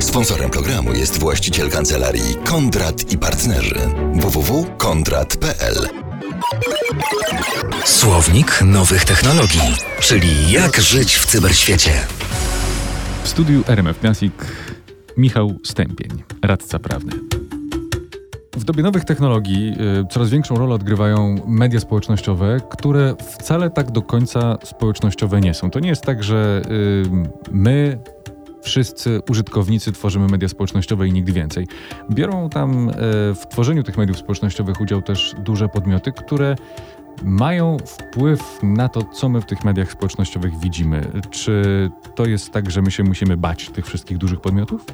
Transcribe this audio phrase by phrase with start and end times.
[0.00, 3.74] Sponsorem programu jest właściciel kancelarii Kondrat i Partnerzy
[4.14, 5.88] www.kondrat.pl.
[7.84, 11.90] Słownik nowych technologii, czyli jak żyć w cyberświecie.
[13.22, 14.32] W studiu RMF Classic
[15.16, 17.12] Michał Stępień, radca prawny.
[18.56, 24.02] W dobie nowych technologii y, coraz większą rolę odgrywają media społecznościowe, które wcale tak do
[24.02, 25.70] końca społecznościowe nie są.
[25.70, 27.98] To nie jest tak, że y, my,
[28.62, 31.66] wszyscy użytkownicy tworzymy media społecznościowe i nikt więcej.
[32.10, 32.92] Biorą tam y,
[33.34, 36.56] w tworzeniu tych mediów społecznościowych udział też duże podmioty, które
[37.24, 41.22] mają wpływ na to, co my w tych mediach społecznościowych widzimy.
[41.30, 44.84] Czy to jest tak, że my się musimy bać tych wszystkich dużych podmiotów?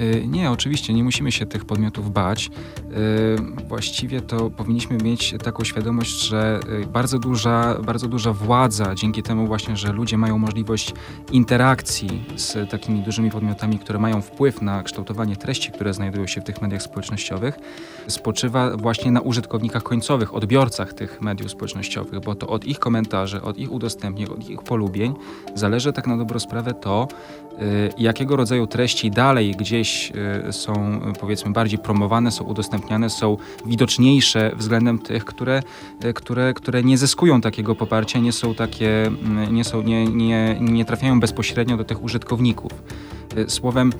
[0.00, 2.46] Y, nie, oczywiście nie musimy się tych podmiotów bać.
[2.46, 9.22] Y, właściwie to powinniśmy mieć taką świadomość, że y, bardzo duża, bardzo duża władza, dzięki
[9.22, 10.92] temu właśnie, że ludzie mają możliwość
[11.32, 16.44] interakcji z takimi dużymi podmiotami, które mają wpływ na kształtowanie treści, które znajdują się w
[16.44, 17.58] tych mediach społecznościowych,
[18.08, 23.42] spoczywa właśnie na użytkownikach końcowych, odbiorcach tych mediów społecznościowych społecznościowych, bo to od ich komentarzy,
[23.42, 25.14] od ich udostępnień, od ich polubień
[25.54, 27.08] zależy tak na dobrą sprawę to,
[27.52, 30.12] y, jakiego rodzaju treści dalej gdzieś
[30.48, 35.62] y, są powiedzmy bardziej promowane, są udostępniane, są widoczniejsze względem tych, które,
[36.04, 40.56] y, które, które nie zyskują takiego poparcia, nie są takie, mm, nie, są, nie, nie,
[40.60, 42.72] nie trafiają bezpośrednio do tych użytkowników.
[43.48, 43.92] Słowem,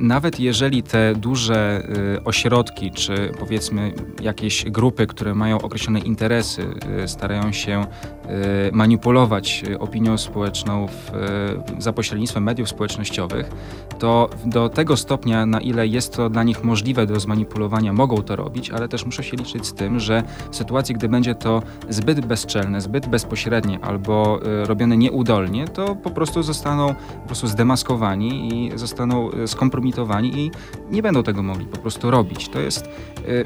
[0.00, 1.88] nawet jeżeli te duże
[2.24, 6.66] ośrodki, czy powiedzmy jakieś grupy, które mają określone interesy,
[7.06, 7.86] starają się
[8.72, 11.10] manipulować opinią społeczną w,
[11.78, 13.50] za pośrednictwem mediów społecznościowych,
[13.98, 18.36] to do tego stopnia, na ile jest to dla nich możliwe do zmanipulowania, mogą to
[18.36, 22.26] robić, ale też muszą się liczyć z tym, że w sytuacji, gdy będzie to zbyt
[22.26, 29.30] bezczelne, zbyt bezpośrednie albo robione nieudolnie, to po prostu zostaną po prostu zdemaskowani i zostaną
[29.46, 30.50] skompromitowani i
[30.90, 32.48] nie będą tego mogli po prostu robić.
[32.48, 32.88] To jest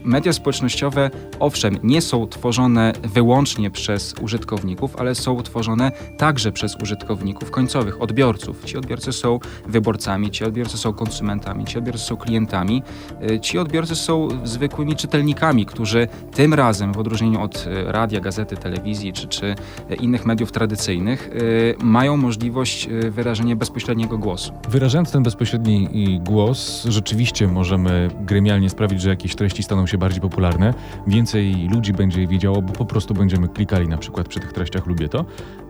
[0.05, 4.68] media społecznościowe, owszem, nie są tworzone wyłącznie przez użytkowników,
[4.99, 8.65] ale są tworzone także przez użytkowników końcowych, odbiorców.
[8.65, 12.83] Ci odbiorcy są wyborcami, ci odbiorcy są konsumentami, ci odbiorcy są klientami,
[13.31, 18.57] y, ci odbiorcy są zwykłymi czytelnikami, którzy tym razem, w odróżnieniu od y, radia, gazety,
[18.57, 19.55] telewizji czy, czy
[20.01, 24.53] innych mediów tradycyjnych, y, mają możliwość wyrażenia bezpośredniego głosu.
[24.69, 25.89] Wyrażając ten bezpośredni
[26.25, 30.75] głos, rzeczywiście możemy gremialnie sprawić, że jakieś treści staną się bardziej popularne,
[31.07, 34.87] więcej ludzi będzie je wiedziało, bo po prostu będziemy klikali na przykład przy tych treściach
[34.87, 35.25] lubię to,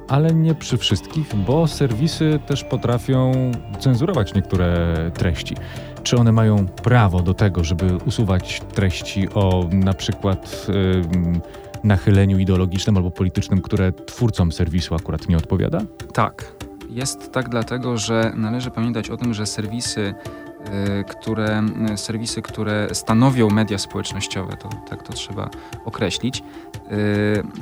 [0.09, 3.33] ale nie przy wszystkich, bo serwisy też potrafią
[3.81, 5.57] cenzurować niektóre treści.
[6.03, 11.41] Czy one mają prawo do tego, żeby usuwać treści o na przykład yy,
[11.85, 15.81] nachyleniu ideologicznym albo politycznym, które twórcom serwisu akurat nie odpowiada?
[16.13, 16.53] Tak.
[16.91, 20.15] Jest tak dlatego, że należy pamiętać o tym, że serwisy
[21.09, 21.63] które,
[21.93, 25.51] y, serwisy, które stanowią media społecznościowe, to tak to trzeba
[25.85, 26.43] określić,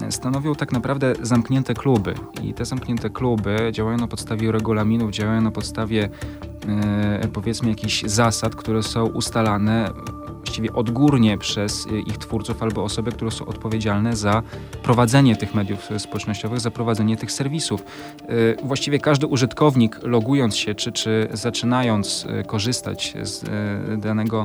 [0.08, 2.14] y, stanowią tak naprawdę zamknięte kluby.
[2.42, 6.08] I te zamknięte kluby działają na podstawie regulaminów, działają na podstawie
[7.32, 9.90] powiedzmy jakichś zasad, które są ustalane
[10.46, 14.42] właściwie odgórnie przez y, ich twórców albo osoby, które są odpowiedzialne za
[14.82, 17.82] prowadzenie tych mediów społecznościowych, za prowadzenie tych serwisów.
[18.30, 23.44] Y, właściwie każdy użytkownik logując się czy, czy zaczynając y, korzystać z
[24.00, 24.44] danego,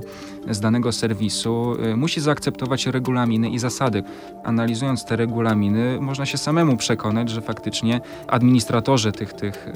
[0.50, 4.03] z danego serwisu musi zaakceptować regulaminy i zasady.
[4.44, 9.69] Analizując te regulaminy można się samemu przekonać, że faktycznie administratorzy tych, tych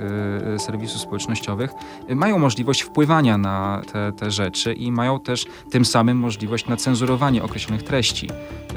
[0.57, 1.71] serwisów społecznościowych
[2.09, 7.43] mają możliwość wpływania na te, te rzeczy i mają też tym samym możliwość na cenzurowanie
[7.43, 8.29] określonych treści.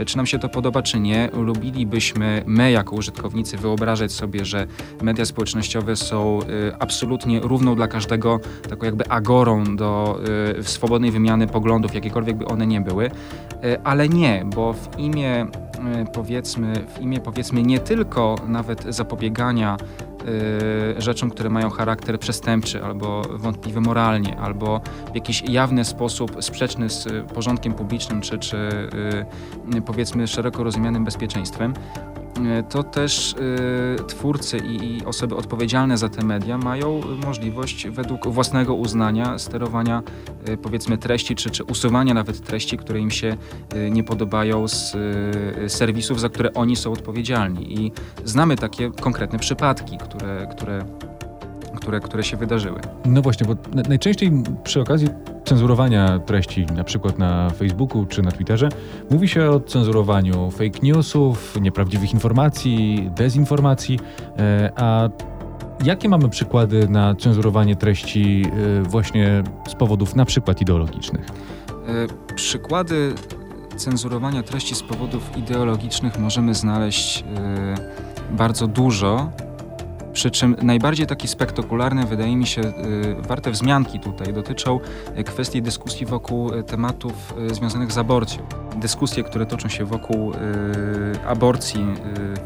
[0.06, 4.66] Czy nam się to podoba, czy nie, lubilibyśmy my, jako użytkownicy, wyobrażać sobie, że
[5.02, 10.20] media społecznościowe są y, absolutnie równą dla każdego, taką jakby agorą do
[10.58, 13.10] y, swobodnej wymiany poglądów, jakiekolwiek by one nie były,
[13.84, 15.46] ale nie, bo w imię
[16.12, 19.76] powiedzmy, w imię powiedzmy nie tylko nawet zapobiegania
[20.98, 24.80] rzeczom, które mają charakter przestępczy albo wątpliwy moralnie, albo
[25.12, 28.56] w jakiś jawny sposób sprzeczny z porządkiem publicznym, czy, czy
[29.76, 31.74] y, powiedzmy szeroko rozumianym bezpieczeństwem,
[32.16, 32.17] y,
[32.68, 39.38] to też y, twórcy i, osoby odpowiedzialne za te media mają możliwość według własnego uznania
[39.38, 40.02] sterowania
[40.62, 43.36] powiedzmy treści, czy, czy usuwania nawet treści, które im się
[43.90, 44.96] nie podobają z
[45.68, 47.80] serwisów, za które oni są odpowiedzialni.
[47.80, 47.92] I
[48.24, 50.84] znamy takie konkretne przypadki, które, które
[51.88, 52.80] które, które się wydarzyły.
[53.04, 53.54] No właśnie, bo
[53.88, 54.32] najczęściej
[54.64, 55.08] przy okazji
[55.44, 58.68] cenzurowania treści, na przykład na Facebooku czy na Twitterze,
[59.10, 63.98] mówi się o cenzurowaniu fake newsów, nieprawdziwych informacji, dezinformacji,
[64.38, 65.08] e, a
[65.84, 68.44] Jakie mamy przykłady na cenzurowanie treści
[68.82, 71.26] właśnie z powodów na przykład ideologicznych?
[72.34, 73.14] Przykłady
[73.76, 77.24] cenzurowania treści z powodów ideologicznych możemy znaleźć
[78.30, 79.30] bardzo dużo.
[80.18, 82.72] Przy czym najbardziej takie spektakularne, wydaje mi się, y,
[83.28, 84.80] warte wzmianki tutaj dotyczą
[85.18, 88.42] y, kwestii dyskusji wokół y, tematów związanych z aborcją.
[88.76, 90.32] Dyskusje, które toczą się wokół
[91.26, 91.86] aborcji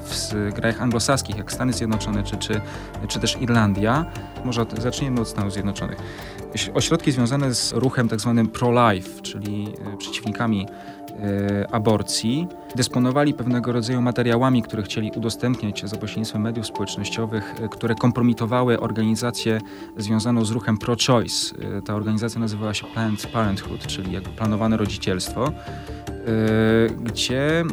[0.05, 2.61] w krajach anglosaskich, jak Stany Zjednoczone czy, czy,
[3.09, 4.05] czy też Irlandia.
[4.45, 5.99] Może zaczniemy od Stanów Zjednoczonych.
[6.75, 8.09] Ośrodki związane z ruchem.
[8.09, 8.19] Tak
[8.53, 10.67] pro-life, czyli przeciwnikami
[11.71, 18.81] aborcji, dysponowali pewnego rodzaju materiałami, które chcieli udostępniać za pośrednictwem mediów społecznościowych, e, które kompromitowały
[18.81, 19.61] organizację
[19.97, 21.57] związaną z ruchem pro-choice.
[21.79, 25.53] E, ta organizacja nazywała się Planned Parenthood, czyli jakby planowane rodzicielstwo,
[27.01, 27.65] gdzie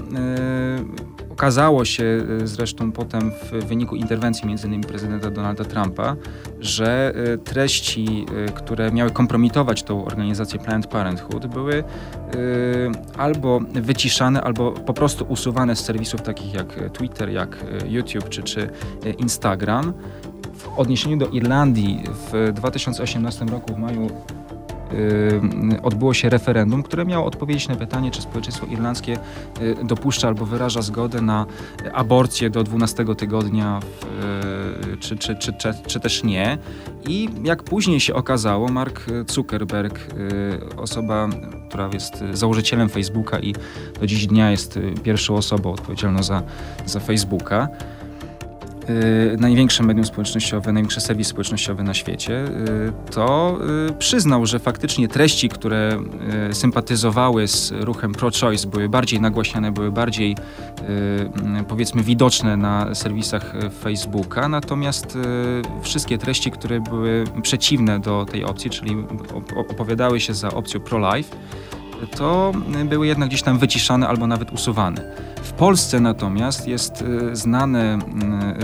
[1.39, 4.81] Okazało się y, zresztą potem w wyniku interwencji m.in.
[4.81, 6.15] prezydenta Donalda Trumpa,
[6.59, 11.83] że y, treści, y, które miały kompromitować tą organizację Planned Parenthood, były
[13.17, 18.69] albo wyciszane, albo po prostu usuwane z serwisów takich jak Twitter, jak YouTube czy, czy
[19.17, 19.93] Instagram.
[20.53, 24.09] W odniesieniu do Irlandii w 2018 roku w maju
[25.83, 29.17] odbyło się referendum, które miało odpowiedzieć na pytanie, czy społeczeństwo irlandzkie
[29.61, 31.45] y, dopuszcza albo wyraża zgodę na
[31.93, 33.79] aborcję do 12 tygodnia,
[34.93, 35.53] y, czy, czy, czy,
[35.87, 36.57] czy, też nie.
[37.07, 39.99] I jak później się okazało, Mark Zuckerberg,
[40.77, 41.29] osoba,
[41.69, 43.55] która jest założycielem Facebooka i
[43.99, 46.43] do dziś dnia jest pierwszą osobą odpowiedzialną za,
[46.85, 47.98] za Facebooka, Y,
[49.37, 53.57] największe medium społecznościowe, największy serwis społecznościowy na świecie, y, to
[53.89, 55.99] y, przyznał, że faktycznie treści, które
[56.51, 60.35] sympatyzowały z ruchem pro-choice, były bardziej nagłaśniane, były bardziej
[61.67, 65.17] powiedzmy widoczne na serwisach Facebooka, natomiast
[65.81, 68.95] wszystkie treści, które były przeciwne do tej opcji, czyli
[69.55, 71.35] opowiadały się za opcją pro-life,
[72.07, 72.51] to
[72.85, 75.01] były jednak gdzieś tam wyciszane albo nawet usuwane.
[75.43, 77.99] W Polsce natomiast jest y, znane,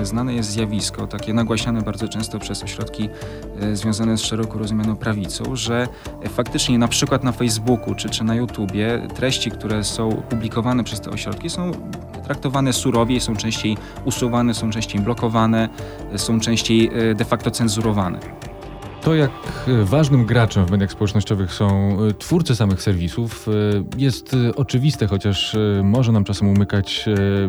[0.02, 3.10] y, znane jest zjawisko, takie nagłaśniane bardzo często przez ośrodki
[3.64, 5.88] y, związane z szeroko rozumianą prawicą, że
[6.30, 11.10] faktycznie na przykład na Facebooku czy, czy na YouTubie treści, które są publikowane przez te
[11.10, 11.72] ośrodki są
[12.24, 15.70] traktowane surowiej, są częściej usuwane, są częściej blokowane,
[16.16, 18.20] są częściej de facto cenzurowane.
[19.06, 19.32] To, jak
[19.84, 23.52] ważnym graczem w mediach społecznościowych są e, twórcy samych serwisów, e,
[23.98, 27.06] jest e, oczywiste, chociaż może nam czasem umykać,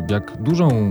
[0.09, 0.89] jak dużą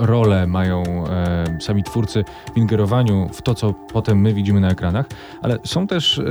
[0.00, 2.24] rolę mają e, sami twórcy
[2.54, 5.06] w ingerowaniu w to, co potem my widzimy na ekranach,
[5.42, 6.22] ale są też e,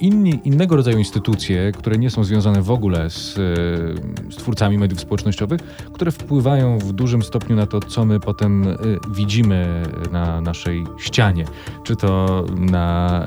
[0.00, 5.00] inni, innego rodzaju instytucje, które nie są związane w ogóle z, e, z twórcami mediów
[5.00, 5.60] społecznościowych,
[5.92, 8.76] które wpływają w dużym stopniu na to, co my potem e,
[9.14, 11.44] widzimy na naszej ścianie,
[11.84, 13.26] czy to na,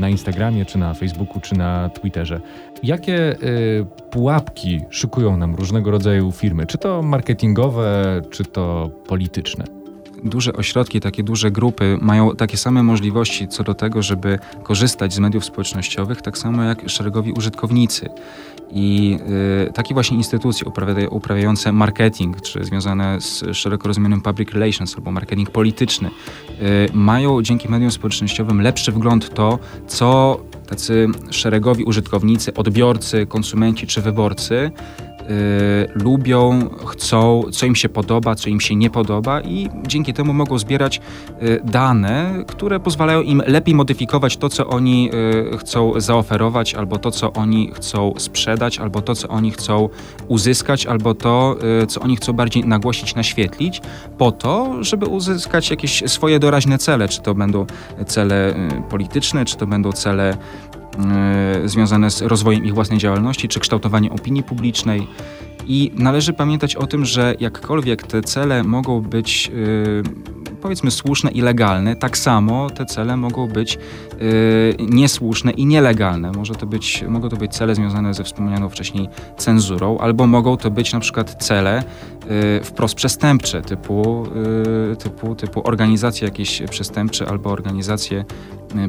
[0.00, 2.40] na Instagramie, czy na Facebooku, czy na Twitterze.
[2.82, 6.66] Jakie y, pułapki szykują nam różnego rodzaju firmy?
[6.66, 9.80] Czy to marketingowe, czy to polityczne?
[10.24, 15.18] duże ośrodki, takie duże grupy mają takie same możliwości co do tego, żeby korzystać z
[15.18, 18.08] mediów społecznościowych, tak samo jak szeregowi użytkownicy.
[18.70, 19.18] I
[19.68, 20.66] y, takie właśnie instytucje
[21.10, 27.68] uprawiające marketing, czy związane z szeroko rozumianym public relations albo marketing polityczny, y, mają dzięki
[27.68, 34.70] mediom społecznościowym lepszy wgląd to, co tacy szeregowi użytkownicy, odbiorcy, konsumenci czy wyborcy
[35.94, 40.58] lubią, chcą, co im się podoba, co im się nie podoba i dzięki temu mogą
[40.58, 41.00] zbierać
[41.42, 45.10] y, dane, które pozwalają im lepiej modyfikować to, co oni
[45.54, 49.88] y, chcą zaoferować, albo to, co oni chcą sprzedać, albo to, co oni chcą
[50.28, 53.80] uzyskać, albo to, y, co oni chcą bardziej nagłosić, naświetlić,
[54.18, 57.66] po to, żeby uzyskać jakieś swoje doraźne cele, czy to będą
[58.06, 60.69] cele y, polityczne, czy to będą cele y,
[61.64, 65.06] związane z rozwojem ich własnej działalności, czy kształtowaniem opinii publicznej.
[65.66, 70.02] I należy pamiętać o tym, że jakkolwiek te cele mogą być yy,
[70.60, 73.78] powiedzmy słuszne i legalne, tak samo te cele mogą być
[74.20, 76.32] yy, niesłuszne i nielegalne.
[76.32, 80.70] Może to być, mogą to być cele związane ze wspomnianą wcześniej cenzurą, albo mogą to
[80.70, 81.82] być na przykład cele
[82.62, 84.26] wprost przestępcze, typu,
[84.98, 88.24] typu, typu organizacje jakieś przestępcze albo organizacje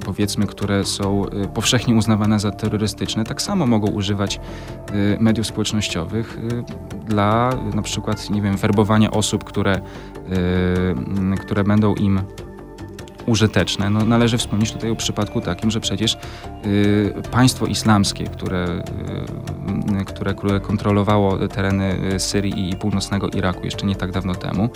[0.05, 4.39] powiedzmy, które są y, powszechnie uznawane za terrorystyczne, tak samo mogą używać
[4.91, 6.37] y, mediów społecznościowych
[7.05, 9.81] dla na przykład, nie wiem, werbowania osób, które,
[11.39, 12.21] które będą im
[13.25, 13.89] użyteczne.
[13.89, 16.17] No, należy wspomnieć tutaj o przypadku takim, że przecież
[16.65, 18.83] y, państwo islamskie, które,
[20.01, 24.69] y, które, które kontrolowało tereny Syrii i północnego Iraku jeszcze nie tak dawno temu,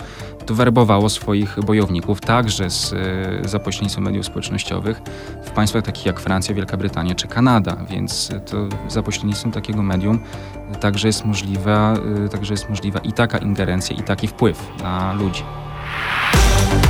[0.46, 2.94] to werbowało swoich bojowników także z,
[3.48, 5.00] za pośrednictwem mediów społecznościowych
[5.44, 10.20] w państwach takich jak Francja, Wielka Brytania czy Kanada, więc to za pośrednictwem takiego medium
[10.80, 11.94] także jest możliwa,
[12.26, 15.42] y, także jest możliwa i taka ingerencja, i taki wpływ na ludzi.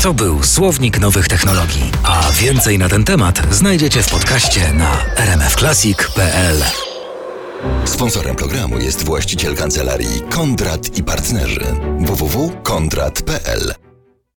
[0.02, 6.62] To był Słownik Nowych Technologii, a więcej na ten temat znajdziecie w podcaście na rmfclassic.pl.
[7.84, 11.64] Sponsorem programu jest właściciel kancelarii Kondrat i Partnerzy.
[12.00, 13.85] www.kondrat.pl